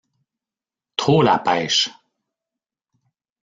[0.95, 1.91] Trop la pêche!